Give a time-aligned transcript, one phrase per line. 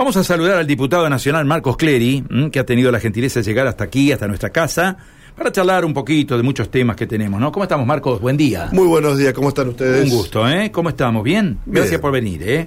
[0.00, 3.66] Vamos a saludar al diputado nacional Marcos Clery, que ha tenido la gentileza de llegar
[3.66, 4.96] hasta aquí, hasta nuestra casa,
[5.36, 7.52] para charlar un poquito de muchos temas que tenemos, ¿no?
[7.52, 8.18] ¿Cómo estamos, Marcos?
[8.18, 8.70] Buen día.
[8.72, 10.10] Muy buenos días, ¿cómo están ustedes?
[10.10, 10.72] Un gusto, ¿eh?
[10.72, 11.22] ¿Cómo estamos?
[11.22, 11.58] ¿Bien?
[11.66, 12.66] Gracias por venir, ¿eh?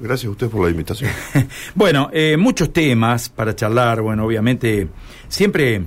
[0.00, 1.12] Gracias a usted por la invitación.
[1.76, 4.88] bueno, eh, muchos temas para charlar, bueno, obviamente
[5.28, 5.82] siempre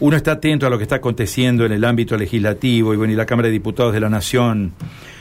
[0.00, 3.16] uno está atento a lo que está aconteciendo en el ámbito legislativo y bueno, y
[3.16, 4.72] la Cámara de Diputados de la Nación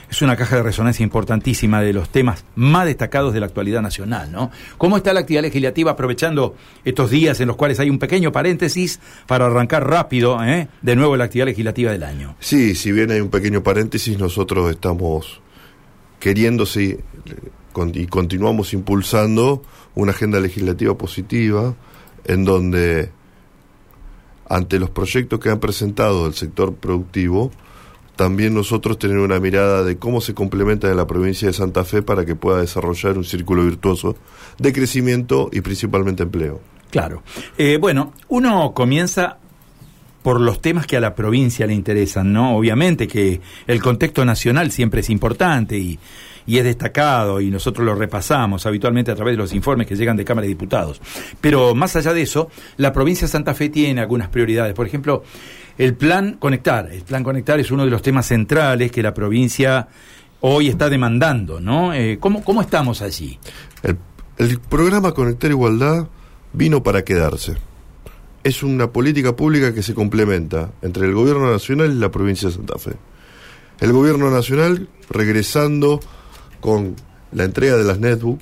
[0.10, 4.32] es una caja de resonancia importantísima de los temas más destacados de la actualidad nacional,
[4.32, 4.52] ¿no?
[4.78, 9.00] ¿Cómo está la actividad legislativa aprovechando estos días en los cuales hay un pequeño paréntesis
[9.28, 10.68] para arrancar rápido, ¿eh?
[10.82, 12.36] de nuevo la actividad legislativa del año?
[12.40, 15.42] Sí, si bien hay un pequeño paréntesis, nosotros estamos
[16.20, 16.98] queriendo sí,
[17.94, 19.62] y continuamos impulsando
[19.96, 21.76] una agenda legislativa positiva
[22.24, 23.12] en donde
[24.48, 27.52] ante los proyectos que han presentado el sector productivo,
[28.16, 32.02] también nosotros tener una mirada de cómo se complementa en la provincia de Santa Fe
[32.02, 34.16] para que pueda desarrollar un círculo virtuoso
[34.58, 36.62] de crecimiento y principalmente empleo.
[36.92, 37.24] Claro.
[37.58, 39.38] Eh, bueno, uno comienza
[40.24, 42.56] por los temas que a la provincia le interesan, ¿no?
[42.58, 46.00] Obviamente que el contexto nacional siempre es importante y,
[46.48, 50.18] y es destacado y nosotros lo repasamos habitualmente a través de los informes que llegan
[50.18, 51.02] de Cámara de Diputados.
[51.42, 54.74] Pero más allá de eso, la provincia de Santa Fe tiene algunas prioridades.
[54.74, 55.24] Por ejemplo,
[55.78, 56.92] el plan Conectar.
[56.92, 59.88] El plan Conectar es uno de los temas centrales que la provincia
[60.42, 61.94] hoy está demandando, ¿no?
[61.94, 63.40] Eh, ¿cómo, ¿Cómo estamos allí?
[64.38, 66.08] El, programa Conectar Igualdad
[66.54, 67.56] vino para quedarse.
[68.44, 72.56] Es una política pública que se complementa entre el gobierno nacional y la provincia de
[72.56, 72.92] Santa Fe.
[73.80, 76.00] El gobierno nacional regresando
[76.60, 76.96] con
[77.32, 78.40] la entrega de las netbook,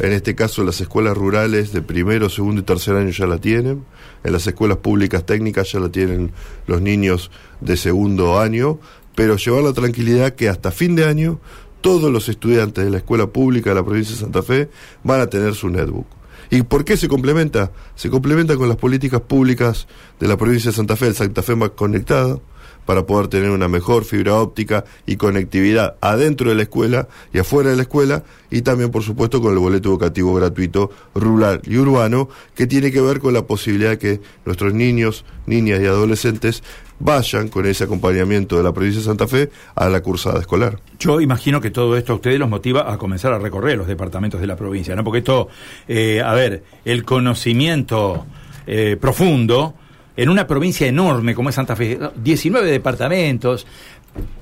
[0.00, 3.84] en este caso las escuelas rurales de primero, segundo y tercer año ya la tienen,
[4.22, 6.32] en las escuelas públicas técnicas ya la tienen
[6.66, 8.78] los niños de segundo año,
[9.14, 11.40] pero llevar la tranquilidad que hasta fin de año
[11.80, 14.70] todos los estudiantes de la escuela pública de la provincia de Santa Fe
[15.02, 16.06] van a tener su netbook.
[16.50, 17.72] ¿Y por qué se complementa?
[17.94, 19.86] Se complementa con las políticas públicas
[20.20, 22.38] de la provincia de Santa Fe, el Santa Fe más conectada,
[22.86, 27.70] para poder tener una mejor fibra óptica y conectividad adentro de la escuela y afuera
[27.70, 32.28] de la escuela y también por supuesto con el boleto educativo gratuito rural y urbano
[32.54, 36.62] que tiene que ver con la posibilidad que nuestros niños, niñas y adolescentes
[36.98, 40.78] vayan con ese acompañamiento de la provincia de Santa Fe a la cursada escolar.
[40.98, 44.40] Yo imagino que todo esto a ustedes los motiva a comenzar a recorrer los departamentos
[44.40, 45.04] de la provincia, ¿no?
[45.04, 45.48] Porque esto,
[45.88, 48.26] eh, a ver, el conocimiento
[48.66, 49.74] eh, profundo
[50.16, 53.66] en una provincia enorme como es Santa Fe, 19 departamentos,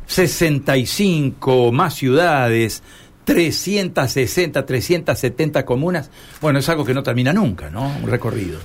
[0.07, 2.83] 65 más ciudades,
[3.25, 6.11] 360, 370 comunas,
[6.41, 7.87] bueno, es algo que no termina nunca, ¿no?
[8.03, 8.59] Un recorrido.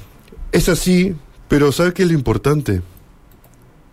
[0.52, 1.16] Es así,
[1.48, 2.82] pero ¿sabe qué es lo importante?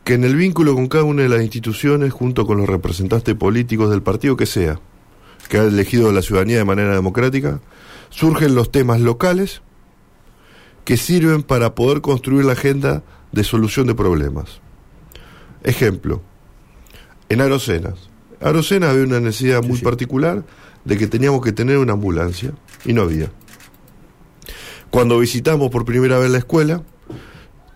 [0.04, 3.90] Que en el vínculo con cada una de las instituciones, junto con los representantes políticos
[3.90, 4.80] del partido que sea,
[5.48, 7.60] que ha elegido la ciudadanía de manera democrática,
[8.10, 9.62] surgen los temas locales
[10.84, 13.02] que sirven para poder construir la agenda
[13.32, 14.60] de solución de problemas.
[15.62, 16.22] Ejemplo,
[17.28, 18.10] en Arocenas.
[18.40, 20.44] Arocenas había una necesidad muy particular
[20.84, 22.52] de que teníamos que tener una ambulancia
[22.84, 23.30] y no había.
[24.90, 26.82] Cuando visitamos por primera vez la escuela,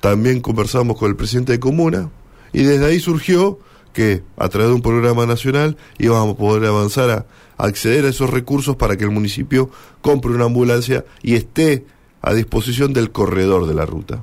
[0.00, 2.10] también conversamos con el presidente de comuna
[2.52, 3.58] y desde ahí surgió
[3.92, 7.26] que a través de un programa nacional íbamos a poder avanzar a
[7.56, 9.70] acceder a esos recursos para que el municipio
[10.02, 11.84] compre una ambulancia y esté
[12.22, 14.22] a disposición del corredor de la ruta.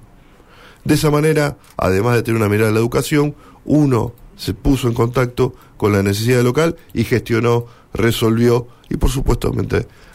[0.83, 3.35] De esa manera, además de tener una mirada de la educación,
[3.65, 9.51] uno se puso en contacto con la necesidad local y gestionó, resolvió y por supuesto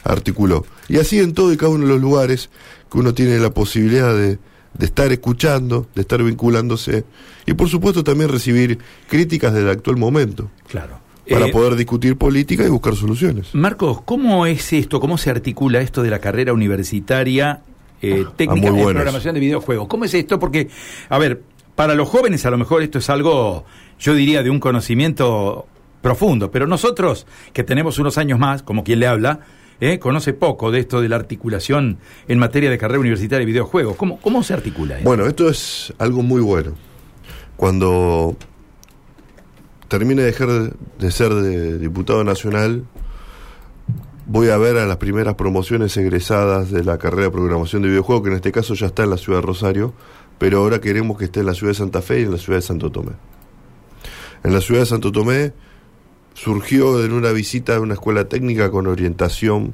[0.03, 0.65] articuló.
[0.87, 2.49] Y así en todo y cada uno de los lugares
[2.91, 4.39] que uno tiene la posibilidad de,
[4.73, 7.03] de estar escuchando, de estar vinculándose
[7.45, 8.77] y por supuesto también recibir
[9.09, 10.49] críticas del actual momento.
[10.67, 10.99] Claro.
[11.29, 13.53] Para Eh, poder discutir política y buscar soluciones.
[13.53, 14.99] Marcos, ¿cómo es esto?
[14.99, 17.61] ¿Cómo se articula esto de la carrera universitaria
[18.01, 19.87] eh, técnica Ah, muy de programación de videojuegos?
[19.87, 20.39] ¿Cómo es esto?
[20.39, 20.69] Porque,
[21.09, 21.41] a ver,
[21.75, 23.65] para los jóvenes a lo mejor esto es algo,
[23.99, 25.65] yo diría, de un conocimiento
[26.01, 29.39] profundo, pero nosotros, que tenemos unos años más, como quien le habla,
[29.79, 31.97] eh, conoce poco de esto de la articulación
[32.27, 33.95] en materia de carrera universitaria de videojuegos.
[33.95, 35.07] ¿Cómo, cómo se articula esto?
[35.07, 36.73] Bueno, esto es algo muy bueno.
[37.57, 38.35] Cuando
[39.87, 40.49] termine de dejar
[40.99, 42.85] de ser de diputado nacional,
[44.31, 48.23] voy a ver a las primeras promociones egresadas de la carrera de programación de videojuegos,
[48.23, 49.93] que en este caso ya está en la ciudad de Rosario,
[50.37, 52.59] pero ahora queremos que esté en la ciudad de Santa Fe y en la ciudad
[52.59, 53.11] de Santo Tomé.
[54.45, 55.51] En la ciudad de Santo Tomé
[56.33, 59.73] surgió en una visita a una escuela técnica con orientación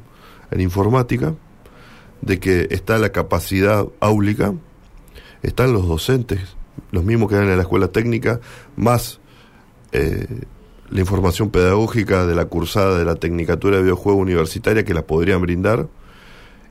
[0.49, 1.35] en informática,
[2.23, 4.55] de que está la capacidad áulica,
[5.43, 6.57] están los docentes,
[6.89, 8.39] los mismos que dan en la escuela técnica,
[8.75, 9.19] más
[9.91, 10.45] eh,
[10.89, 15.41] la información pedagógica de la cursada de la Tecnicatura de Videojuego Universitaria que la podrían
[15.41, 15.87] brindar,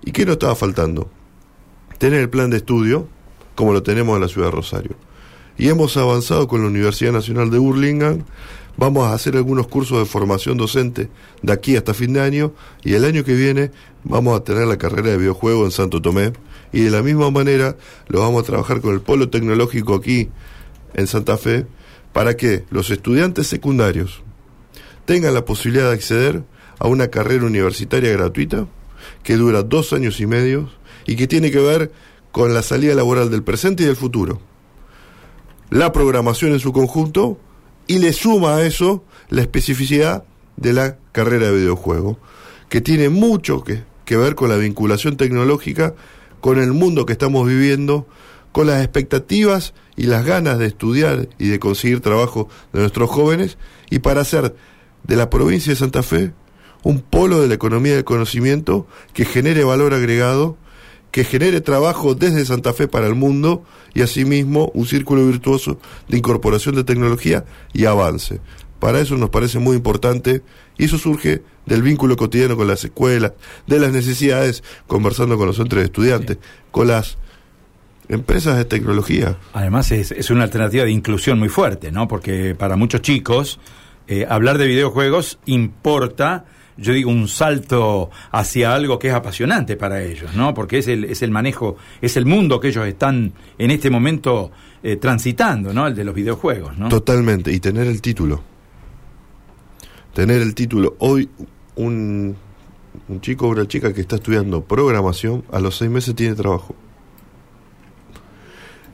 [0.06, 1.10] ¿Y qué nos estaba faltando?
[1.98, 3.08] Tener el plan de estudio,
[3.56, 4.96] como lo tenemos en la ciudad de Rosario.
[5.58, 8.24] Y hemos avanzado con la Universidad Nacional de Burlingame.
[8.76, 11.08] Vamos a hacer algunos cursos de formación docente
[11.42, 12.52] de aquí hasta fin de año
[12.84, 13.72] y el año que viene
[14.04, 16.34] vamos a tener la carrera de videojuego en Santo Tomé
[16.72, 17.76] y de la misma manera
[18.08, 20.28] lo vamos a trabajar con el polo tecnológico aquí
[20.92, 21.66] en Santa Fe
[22.16, 24.22] para que los estudiantes secundarios
[25.04, 26.44] tengan la posibilidad de acceder
[26.78, 28.66] a una carrera universitaria gratuita
[29.22, 30.70] que dura dos años y medio
[31.06, 31.92] y que tiene que ver
[32.32, 34.40] con la salida laboral del presente y del futuro.
[35.68, 37.38] La programación en su conjunto
[37.86, 40.24] y le suma a eso la especificidad
[40.56, 42.18] de la carrera de videojuego,
[42.70, 45.94] que tiene mucho que, que ver con la vinculación tecnológica,
[46.40, 48.06] con el mundo que estamos viviendo,
[48.52, 53.58] con las expectativas y las ganas de estudiar y de conseguir trabajo de nuestros jóvenes,
[53.90, 54.54] y para hacer
[55.04, 56.32] de la provincia de Santa Fe
[56.82, 60.56] un polo de la economía del conocimiento que genere valor agregado,
[61.10, 63.64] que genere trabajo desde Santa Fe para el mundo
[63.94, 68.40] y asimismo un círculo virtuoso de incorporación de tecnología y avance.
[68.78, 70.42] Para eso nos parece muy importante
[70.76, 73.32] y eso surge del vínculo cotidiano con las escuelas,
[73.66, 76.38] de las necesidades, conversando con los centros de estudiantes,
[76.70, 77.16] con las
[78.08, 79.37] empresas de tecnología.
[79.53, 82.08] Además es, es, una alternativa de inclusión muy fuerte, ¿no?
[82.08, 83.58] Porque para muchos chicos
[84.08, 86.44] eh, hablar de videojuegos importa,
[86.76, 90.55] yo digo, un salto hacia algo que es apasionante para ellos, ¿no?
[90.55, 94.52] Porque es el, es el manejo, es el mundo que ellos están en este momento
[94.82, 95.88] eh, transitando, ¿no?
[95.88, 96.88] El de los videojuegos, ¿no?
[96.88, 98.43] Totalmente, y tener el título.
[100.14, 100.94] Tener el título.
[101.00, 101.29] Hoy
[101.75, 102.37] un,
[103.09, 106.76] un chico o una chica que está estudiando programación, a los seis meses tiene trabajo.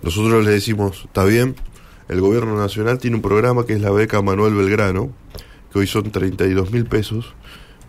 [0.02, 1.54] Nosotros le decimos, está bien,
[2.08, 5.12] el gobierno nacional tiene un programa que es la beca Manuel Belgrano,
[5.72, 7.34] que hoy son 32 mil pesos,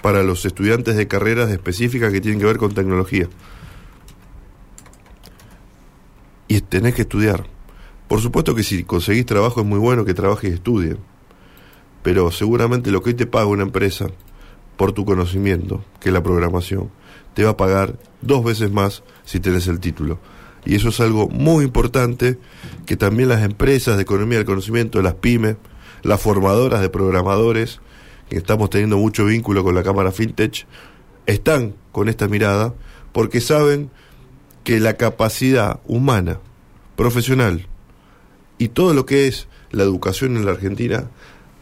[0.01, 3.30] para los estudiantes de carreras específicas que tienen que ver con tecnología.
[6.48, 7.48] Y tenés que estudiar.
[8.07, 10.98] Por supuesto que si conseguís trabajo es muy bueno que trabajes y estudies,
[12.04, 14.07] pero seguramente lo que hoy te paga una empresa
[14.77, 16.92] por tu conocimiento, que es la programación,
[17.33, 20.19] te va a pagar dos veces más si tenés el título.
[20.65, 22.38] Y eso es algo muy importante
[22.86, 25.57] que también las empresas de economía del conocimiento, las pymes,
[26.04, 27.80] las formadoras de programadores,
[28.30, 30.65] que estamos teniendo mucho vínculo con la Cámara FinTech,
[31.25, 32.74] están con esta mirada
[33.12, 33.89] porque saben
[34.63, 36.39] que la capacidad humana,
[36.95, 37.68] profesional
[38.57, 41.09] y todo lo que es la educación en la Argentina,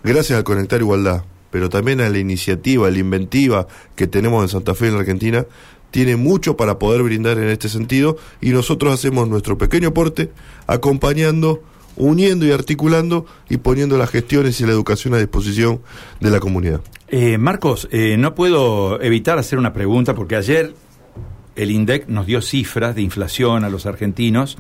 [0.04, 4.50] gracias al Conectar Igualdad, pero también a la iniciativa, a la inventiva que tenemos en
[4.50, 5.46] Santa Fe en la Argentina,
[5.92, 10.32] tiene mucho para poder brindar en este sentido y nosotros hacemos nuestro pequeño aporte
[10.66, 11.62] acompañando,
[11.98, 15.82] uniendo y articulando y poniendo las gestiones y la educación a disposición
[16.20, 16.82] de la comunidad.
[17.10, 20.74] Eh, Marcos, eh, no puedo evitar hacer una pregunta porque ayer
[21.56, 24.58] el INDEC nos dio cifras de inflación a los argentinos.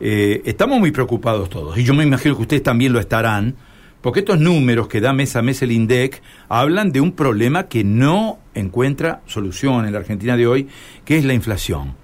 [0.00, 3.54] Eh, estamos muy preocupados todos y yo me imagino que ustedes también lo estarán
[4.00, 7.84] porque estos números que da mes a mes el INDEC hablan de un problema que
[7.84, 10.68] no encuentra solución en la Argentina de hoy,
[11.04, 11.94] que es la inflación.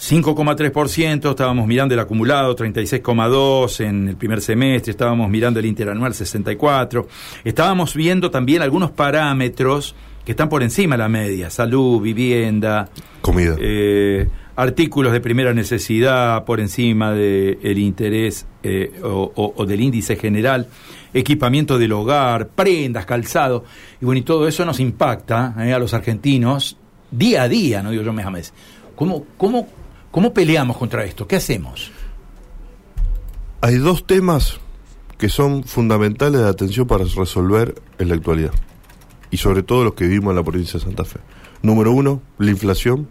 [0.00, 7.06] 5,3%, estábamos mirando el acumulado, 36,2% en el primer semestre, estábamos mirando el interanual 64%,
[7.44, 9.94] estábamos viendo también algunos parámetros
[10.24, 12.88] que están por encima de la media, salud, vivienda,
[13.20, 13.56] comida.
[13.58, 14.26] Eh,
[14.60, 20.68] artículos de primera necesidad por encima del interés eh, o, del índice general,
[21.14, 23.64] equipamiento del hogar, prendas, calzado,
[24.02, 26.76] y bueno, y todo eso nos impacta eh, a los argentinos
[27.10, 28.52] día a día, no digo yo mes a mes.
[28.96, 29.66] ¿Cómo, cómo,
[30.10, 31.26] ¿Cómo peleamos contra esto?
[31.26, 31.90] ¿Qué hacemos?
[33.62, 34.60] Hay dos temas
[35.16, 38.52] que son fundamentales de atención para resolver en la actualidad,
[39.30, 41.20] y sobre todo los que vivimos en la provincia de Santa Fe.
[41.62, 43.08] Número uno, la inflación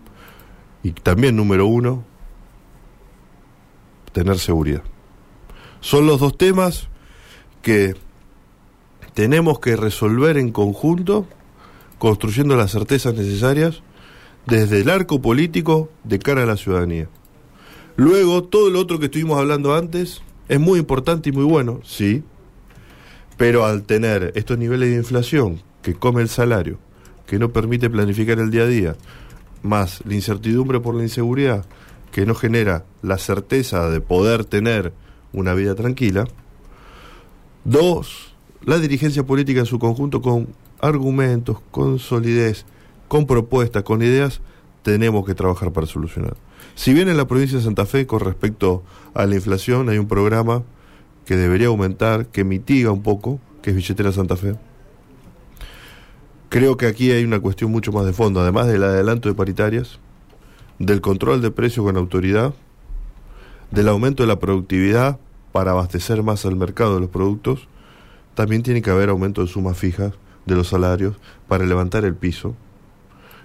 [0.84, 2.04] y también número uno,
[4.12, 4.84] tener seguridad.
[5.82, 6.90] Son los dos temas
[7.62, 7.96] que
[9.14, 11.28] tenemos que resolver en conjunto,
[11.98, 13.82] construyendo las certezas necesarias
[14.46, 17.10] desde el arco político de cara a la ciudadanía.
[17.96, 22.24] Luego, todo lo otro que estuvimos hablando antes es muy importante y muy bueno, sí,
[23.38, 26.80] pero al tener estos niveles de inflación que come el salario,
[27.28, 28.96] que no permite planificar el día a día,
[29.64, 31.66] más la incertidumbre por la inseguridad,
[32.12, 34.94] que no genera la certeza de poder tener
[35.34, 36.26] una vida tranquila.
[37.64, 40.48] Dos, la dirigencia política en su conjunto con
[40.82, 42.66] argumentos, con solidez,
[43.08, 44.42] con propuestas, con ideas,
[44.84, 46.36] tenemos que trabajar para solucionar.
[46.76, 50.08] Si bien en la provincia de Santa Fe, con respecto a la inflación, hay un
[50.08, 50.64] programa
[51.26, 54.56] que debería aumentar, que mitiga un poco, que es Billetera Santa Fe.
[56.50, 60.00] Creo que aquí hay una cuestión mucho más de fondo, además del adelanto de paritarias,
[60.80, 62.54] del control de precios con autoridad,
[63.72, 65.20] del aumento de la productividad
[65.52, 67.68] para abastecer más al mercado de los productos,
[68.34, 70.14] también tiene que haber aumento de sumas fijas
[70.46, 72.56] de los salarios para levantar el piso.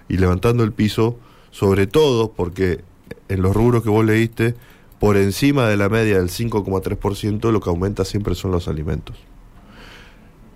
[0.07, 1.17] Y levantando el piso,
[1.51, 2.83] sobre todo porque
[3.27, 4.55] en los rubros que vos leíste,
[4.99, 9.17] por encima de la media del 5,3%, lo que aumenta siempre son los alimentos.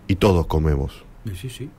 [0.08, 1.04] Y todos comemos.
[1.36, 1.70] Sí, sí.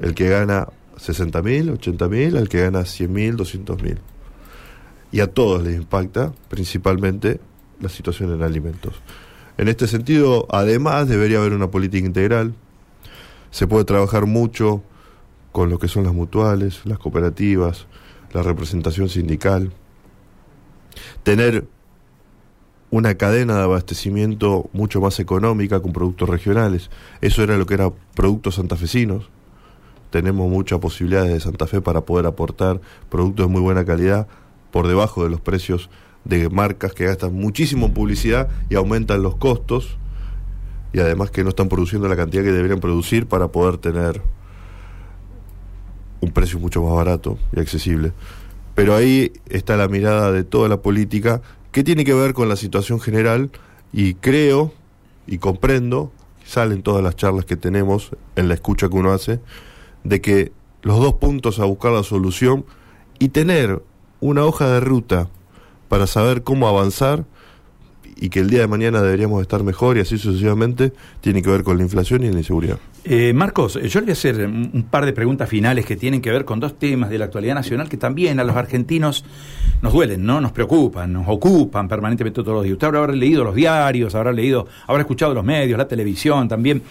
[0.00, 3.98] El que gana 60 mil, 80 mil, el que gana 100 mil, 200 mil.
[5.10, 7.40] Y a todos les impacta principalmente
[7.80, 8.94] la situación en alimentos.
[9.56, 12.54] En este sentido, además, debería haber una política integral.
[13.50, 14.82] Se puede trabajar mucho
[15.52, 17.86] con lo que son las mutuales, las cooperativas,
[18.32, 19.72] la representación sindical.
[21.22, 21.66] Tener
[22.90, 26.90] una cadena de abastecimiento mucho más económica con productos regionales.
[27.20, 29.30] Eso era lo que era productos santafesinos.
[30.10, 34.26] Tenemos muchas posibilidades de Santa Fe para poder aportar productos de muy buena calidad
[34.70, 35.90] por debajo de los precios
[36.24, 39.98] de marcas que gastan muchísimo en publicidad y aumentan los costos
[40.92, 44.22] y además que no están produciendo la cantidad que deberían producir para poder tener
[46.20, 48.12] un precio mucho más barato y accesible.
[48.74, 52.56] Pero ahí está la mirada de toda la política que tiene que ver con la
[52.56, 53.50] situación general
[53.92, 54.72] y creo
[55.26, 56.10] y comprendo,
[56.44, 59.40] salen todas las charlas que tenemos en la escucha que uno hace,
[60.04, 60.52] de que
[60.82, 62.64] los dos puntos a buscar la solución
[63.18, 63.82] y tener
[64.20, 65.28] una hoja de ruta
[65.88, 67.24] para saber cómo avanzar
[68.20, 71.62] y que el día de mañana deberíamos estar mejor y así sucesivamente, tiene que ver
[71.62, 72.78] con la inflación y la inseguridad.
[73.04, 76.30] Eh, Marcos, yo le voy a hacer un par de preguntas finales que tienen que
[76.30, 79.24] ver con dos temas de la actualidad nacional que también a los argentinos
[79.82, 80.40] nos duelen, ¿no?
[80.40, 82.72] Nos preocupan, nos ocupan permanentemente todos los días.
[82.72, 86.82] Usted habrá leído los diarios, habrá leído, habrá escuchado los medios, la televisión también.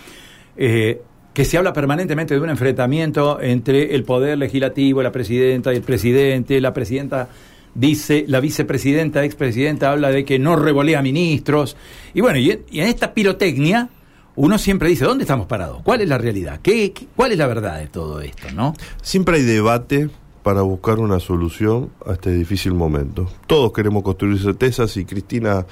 [0.55, 1.01] Eh,
[1.37, 5.83] que se habla permanentemente de un enfrentamiento entre el poder legislativo, la presidenta y el
[5.83, 7.29] presidente, la presidenta
[7.75, 11.77] dice, la vicepresidenta, expresidenta habla de que no revolea ministros,
[12.15, 13.87] y bueno, y en, esta pirotecnia
[14.35, 15.83] uno siempre dice, ¿dónde estamos parados?
[15.83, 16.59] ¿Cuál es la realidad?
[16.63, 18.47] ¿Qué, cuál es la verdad de todo esto?
[18.55, 18.73] ¿no?
[19.03, 20.09] Siempre hay debate
[20.41, 23.29] para buscar una solución a este difícil momento.
[23.45, 25.67] Todos queremos construir certezas y Cristina,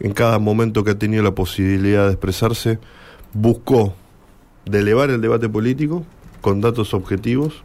[0.00, 2.80] en cada momento que ha tenido la posibilidad de expresarse,
[3.32, 3.94] buscó
[4.66, 6.04] de elevar el debate político
[6.40, 7.62] con datos objetivos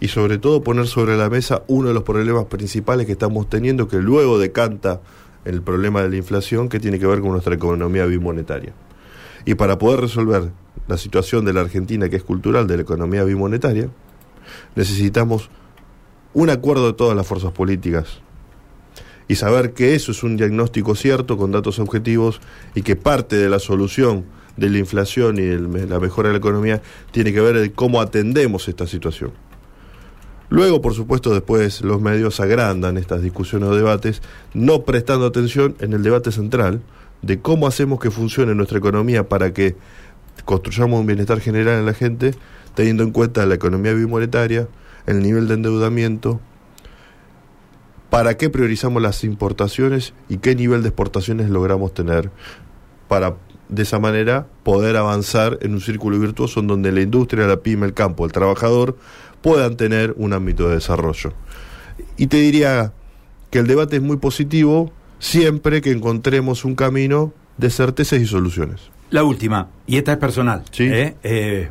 [0.00, 3.88] y sobre todo poner sobre la mesa uno de los problemas principales que estamos teniendo,
[3.88, 5.00] que luego decanta
[5.44, 8.72] el problema de la inflación que tiene que ver con nuestra economía bimonetaria.
[9.44, 10.50] Y para poder resolver
[10.86, 13.88] la situación de la Argentina, que es cultural, de la economía bimonetaria,
[14.74, 15.50] necesitamos
[16.34, 18.20] un acuerdo de todas las fuerzas políticas
[19.26, 22.40] y saber que eso es un diagnóstico cierto con datos objetivos
[22.74, 24.24] y que parte de la solución
[24.58, 28.86] de la inflación y la mejora de la economía tiene que ver cómo atendemos esta
[28.86, 29.32] situación.
[30.50, 34.22] Luego, por supuesto, después los medios agrandan estas discusiones o debates,
[34.54, 36.80] no prestando atención en el debate central
[37.22, 39.76] de cómo hacemos que funcione nuestra economía para que
[40.44, 42.34] construyamos un bienestar general en la gente,
[42.74, 44.68] teniendo en cuenta la economía bimonetaria,
[45.06, 46.40] el nivel de endeudamiento,
[48.08, 52.30] para qué priorizamos las importaciones y qué nivel de exportaciones logramos tener
[53.06, 53.36] para
[53.68, 57.86] de esa manera poder avanzar en un círculo virtuoso en donde la industria, la pyme,
[57.86, 58.96] el campo, el trabajador
[59.42, 61.32] puedan tener un ámbito de desarrollo.
[62.16, 62.92] Y te diría
[63.50, 68.90] que el debate es muy positivo siempre que encontremos un camino de certezas y soluciones.
[69.10, 70.62] La última, y esta es personal.
[70.78, 71.14] ¿eh?
[71.22, 71.70] Eh,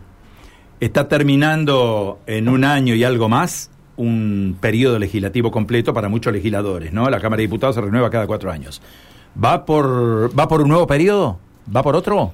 [0.79, 6.93] está terminando en un año y algo más un periodo legislativo completo para muchos legisladores,
[6.93, 7.09] ¿no?
[7.09, 8.81] La Cámara de Diputados se renueva cada cuatro años.
[9.43, 11.39] ¿Va por, ¿Va por un nuevo periodo?
[11.75, 12.31] ¿Va por otro?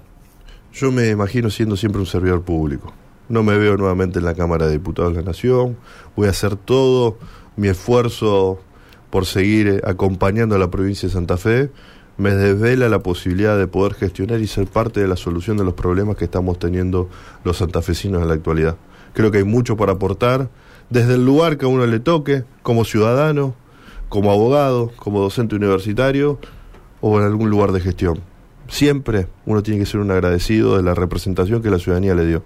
[0.73, 2.93] Yo me imagino siendo siempre un servidor público.
[3.29, 5.75] No me veo nuevamente en la Cámara de Diputados de la Nación.
[6.15, 7.17] Voy a hacer todo
[7.55, 8.59] mi esfuerzo
[9.09, 11.71] por seguir eh, acompañando a la provincia de Santa Fe.
[12.17, 15.73] Me desvela la posibilidad de poder gestionar y ser parte de la solución de los
[15.73, 17.09] problemas que estamos teniendo
[17.43, 18.77] los santafesinos en la actualidad.
[19.13, 20.49] Creo que hay mucho para aportar,
[20.91, 23.55] desde el lugar que a uno le toque, como ciudadano,
[24.09, 26.37] como abogado, como docente universitario
[27.01, 28.32] o en algún lugar de gestión
[28.73, 32.43] siempre uno tiene que ser un agradecido de la representación que la ciudadanía le dio.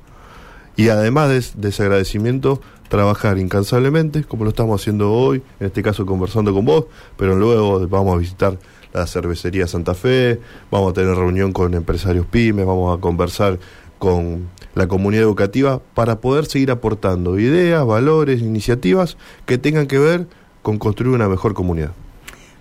[0.76, 6.06] Y además de, ese agradecimiento, trabajar incansablemente, como lo estamos haciendo hoy, en este caso
[6.06, 8.60] conversando con vos, pero luego vamos a visitar
[8.94, 13.58] la cervecería Santa Fe, vamos a tener reunión con empresarios pymes, vamos a conversar
[13.98, 20.28] con la comunidad educativa para poder seguir aportando ideas, valores, iniciativas que tengan que ver
[20.62, 21.94] con construir una mejor comunidad.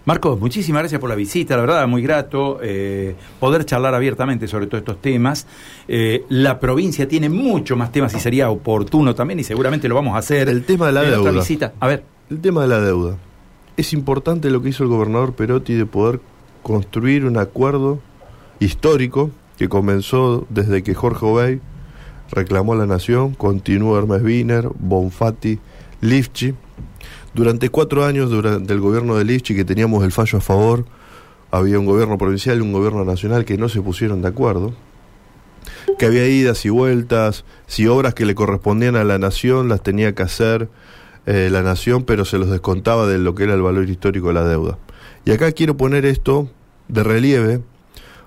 [0.06, 4.68] Marcos, muchísimas gracias por la visita, la verdad, muy grato eh, poder charlar abiertamente sobre
[4.68, 5.48] todos estos temas.
[5.88, 10.14] Eh, la provincia tiene mucho más temas y sería oportuno también y seguramente lo vamos
[10.14, 10.48] a hacer.
[10.48, 11.32] El tema de la deuda.
[11.32, 11.72] visita.
[11.80, 12.04] A ver.
[12.30, 13.16] El tema de la deuda.
[13.76, 16.20] Es importante lo que hizo el gobernador Perotti de poder
[16.62, 17.98] construir un acuerdo
[18.60, 21.60] histórico que comenzó desde que Jorge Obey
[22.30, 25.58] reclamó a la nación, continuó Hermes Wiener, Bonfatti,
[26.00, 26.54] Lifchi
[27.36, 30.86] durante cuatro años durante el gobierno de Lichi, que teníamos el fallo a favor,
[31.50, 34.74] había un gobierno provincial y un gobierno nacional que no se pusieron de acuerdo,
[35.98, 40.14] que había idas y vueltas, si obras que le correspondían a la nación las tenía
[40.14, 40.70] que hacer
[41.26, 44.34] eh, la nación, pero se los descontaba de lo que era el valor histórico de
[44.34, 44.78] la deuda.
[45.26, 46.48] Y acá quiero poner esto
[46.88, 47.60] de relieve,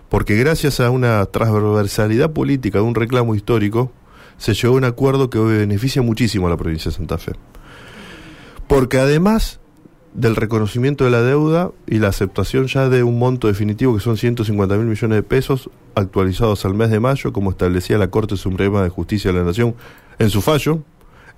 [0.09, 3.91] porque gracias a una transversalidad política de un reclamo histórico,
[4.37, 7.33] se llegó a un acuerdo que hoy beneficia muchísimo a la provincia de Santa Fe.
[8.69, 9.59] Porque además
[10.13, 14.15] del reconocimiento de la deuda y la aceptación ya de un monto definitivo que son
[14.15, 18.83] 150 mil millones de pesos actualizados al mes de mayo, como establecía la Corte Suprema
[18.83, 19.73] de Justicia de la Nación
[20.19, 20.83] en su fallo,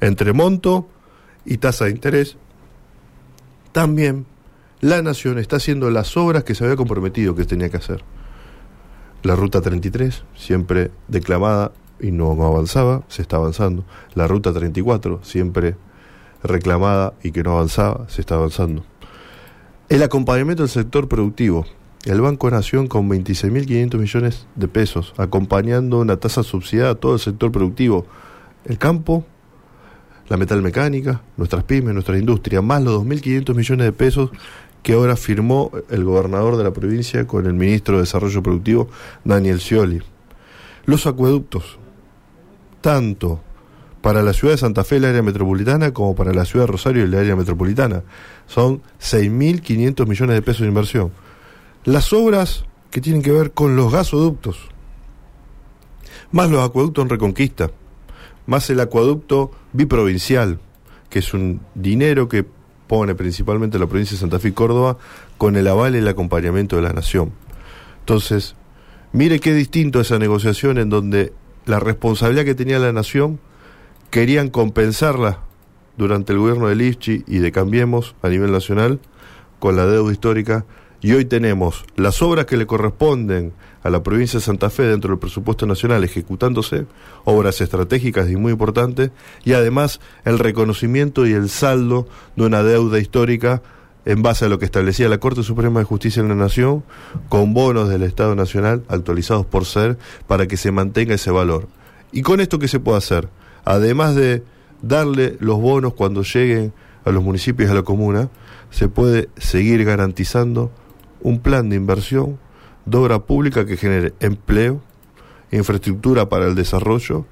[0.01, 0.89] entre monto
[1.45, 2.35] y tasa de interés,
[3.71, 4.25] también
[4.81, 8.03] la Nación está haciendo las obras que se había comprometido que tenía que hacer.
[9.23, 11.71] La Ruta 33, siempre declamada
[12.01, 13.85] y no avanzaba, se está avanzando.
[14.15, 15.77] La Ruta 34, siempre
[16.43, 18.83] reclamada y que no avanzaba, se está avanzando.
[19.89, 21.65] El acompañamiento del sector productivo.
[22.05, 27.19] El Banco Nación con 26.500 millones de pesos, acompañando una tasa subsidiada a todo el
[27.19, 28.07] sector productivo.
[28.65, 29.23] El campo,
[30.27, 34.31] la metalmecánica, nuestras pymes, nuestra industria, más los 2.500 millones de pesos
[34.81, 38.89] que ahora firmó el gobernador de la provincia con el ministro de Desarrollo Productivo,
[39.23, 40.01] Daniel Scioli.
[40.85, 41.77] Los acueductos,
[42.81, 43.41] tanto
[44.01, 47.03] para la ciudad de Santa Fe, el área metropolitana, como para la ciudad de Rosario,
[47.03, 48.03] el área metropolitana.
[48.47, 51.11] Son 6.500 millones de pesos de inversión.
[51.83, 54.57] Las obras que tienen que ver con los gasoductos,
[56.31, 57.71] más los acueductos en Reconquista,
[58.47, 60.59] más el acueducto biprovincial,
[61.09, 62.45] que es un dinero que
[62.87, 64.97] pone principalmente la provincia de Santa Fe y Córdoba
[65.37, 67.31] con el aval y el acompañamiento de la nación.
[67.99, 68.55] Entonces,
[69.13, 71.33] mire qué distinto esa negociación en donde
[71.65, 73.39] la responsabilidad que tenía la nación
[74.11, 75.39] querían compensarla
[75.97, 78.99] durante el gobierno de Lichi y de Cambiemos a nivel nacional
[79.59, 80.65] con la deuda histórica
[81.01, 85.11] y hoy tenemos las obras que le corresponden a la provincia de Santa Fe dentro
[85.11, 86.85] del presupuesto nacional ejecutándose,
[87.23, 89.11] obras estratégicas y muy importantes,
[89.43, 93.63] y además el reconocimiento y el saldo de una deuda histórica
[94.03, 96.83] en base a lo que establecía la Corte Suprema de Justicia en la Nación,
[97.29, 99.97] con bonos del Estado Nacional actualizados por ser,
[100.27, 101.67] para que se mantenga ese valor.
[102.11, 103.29] ¿Y con esto qué se puede hacer?
[103.65, 104.43] Además de
[104.81, 106.73] darle los bonos cuando lleguen
[107.05, 108.29] a los municipios y a la comuna,
[108.69, 110.71] se puede seguir garantizando
[111.21, 112.39] un plan de inversión
[112.85, 114.81] de obra pública que genere empleo,
[115.51, 117.25] infraestructura para el desarrollo,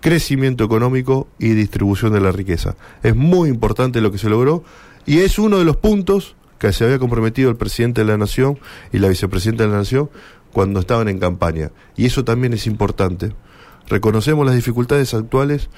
[0.00, 2.76] crecimiento económico y distribución de la riqueza.
[3.02, 4.64] Es muy importante lo que se logró
[5.04, 8.58] y es uno de los puntos que se había comprometido el presidente de la Nación
[8.92, 10.10] y la vicepresidenta de la Nación
[10.52, 11.70] cuando estaban en campaña.
[11.96, 13.32] Y eso también es importante
[13.88, 15.68] Reconocemos las dificultades actuales,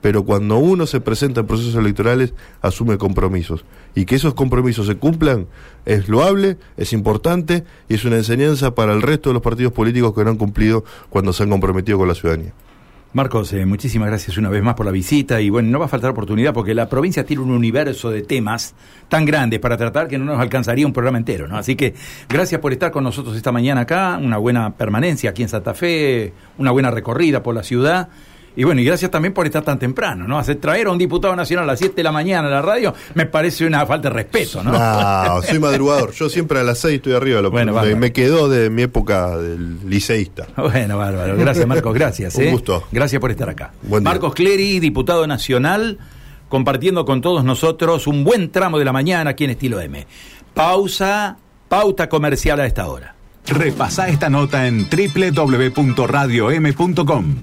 [0.00, 3.64] pero cuando uno se presenta en procesos electorales asume compromisos.
[3.94, 5.46] Y que esos compromisos se cumplan
[5.84, 10.14] es loable, es importante y es una enseñanza para el resto de los partidos políticos
[10.14, 12.52] que no han cumplido cuando se han comprometido con la ciudadanía.
[13.14, 15.88] Marcos, eh, muchísimas gracias una vez más por la visita y bueno, no va a
[15.88, 18.74] faltar oportunidad porque la provincia tiene un universo de temas
[19.08, 21.56] tan grandes para tratar que no nos alcanzaría un programa entero, ¿no?
[21.56, 21.94] Así que
[22.28, 26.34] gracias por estar con nosotros esta mañana acá, una buena permanencia aquí en Santa Fe,
[26.58, 28.08] una buena recorrida por la ciudad
[28.56, 30.38] y bueno, y gracias también por estar tan temprano, ¿no?
[30.38, 32.94] Hacer traer a un diputado nacional a las 7 de la mañana a la radio
[33.14, 34.72] me parece una falta de respeto, ¿no?
[34.72, 36.12] No, soy madrugador.
[36.12, 37.40] Yo siempre a las 6 estoy arriba.
[37.40, 40.46] Lo bueno, me, quedó de mi época del liceísta.
[40.56, 41.36] Bueno, bárbaro.
[41.36, 41.94] Gracias, Marcos.
[41.94, 42.34] Gracias.
[42.36, 42.50] un ¿eh?
[42.50, 42.84] gusto.
[42.90, 43.72] Gracias por estar acá.
[44.02, 45.98] Marcos Clery, diputado nacional,
[46.48, 50.06] compartiendo con todos nosotros un buen tramo de la mañana aquí en Estilo M.
[50.54, 51.36] Pausa,
[51.68, 53.14] pauta comercial a esta hora.
[53.46, 57.36] Repasa esta nota en www.radiom.com.